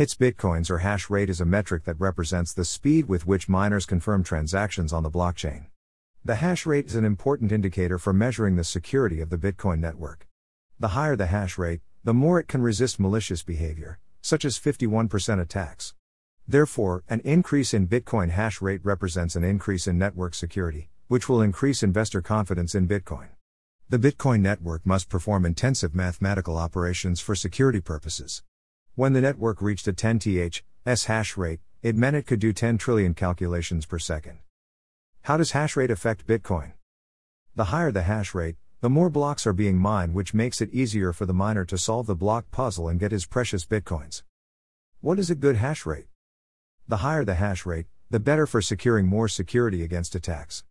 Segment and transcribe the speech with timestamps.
[0.00, 3.84] HITS bitcoins or hash rate is a metric that represents the speed with which miners
[3.84, 5.66] confirm transactions on the blockchain.
[6.24, 10.26] The hash rate is an important indicator for measuring the security of the Bitcoin network.
[10.78, 15.38] The higher the hash rate, the more it can resist malicious behavior, such as 51%
[15.38, 15.92] attacks.
[16.48, 21.42] Therefore, an increase in Bitcoin hash rate represents an increase in network security, which will
[21.42, 23.28] increase investor confidence in Bitcoin.
[23.90, 28.42] The Bitcoin network must perform intensive mathematical operations for security purposes.
[29.00, 32.52] When the network reached a 10 th s hash rate, it meant it could do
[32.52, 34.40] 10 trillion calculations per second.
[35.22, 36.72] How does hash rate affect Bitcoin?
[37.54, 41.14] The higher the hash rate, the more blocks are being mined, which makes it easier
[41.14, 44.22] for the miner to solve the block puzzle and get his precious Bitcoins.
[45.00, 46.08] What is a good hash rate?
[46.86, 50.62] The higher the hash rate, the better for securing more security against attacks.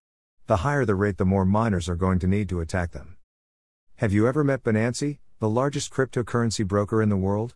[0.45, 3.17] The higher the rate, the more miners are going to need to attack them.
[3.95, 7.55] Have you ever met Binance, the largest cryptocurrency broker in the world?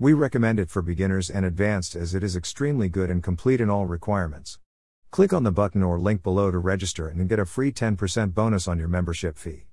[0.00, 3.68] We recommend it for beginners and advanced as it is extremely good and complete in
[3.68, 4.58] all requirements.
[5.10, 8.66] Click on the button or link below to register and get a free 10% bonus
[8.66, 9.66] on your membership fee.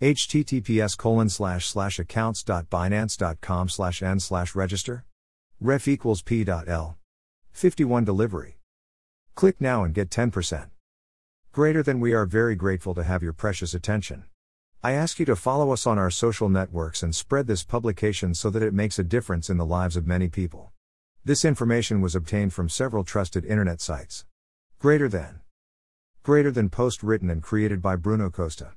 [0.00, 5.04] https colon slash slash accounts.binance.com slash n slash register.
[5.60, 6.96] Ref equals p.l.
[7.50, 8.56] 51 delivery.
[9.34, 10.70] Click now and get 10%.
[11.52, 14.24] Greater than we are very grateful to have your precious attention.
[14.84, 18.50] I ask you to follow us on our social networks and spread this publication so
[18.50, 20.72] that it makes a difference in the lives of many people.
[21.24, 24.24] This information was obtained from several trusted internet sites.
[24.80, 25.38] Greater than.
[26.24, 28.72] Greater than post written and created by Bruno Costa.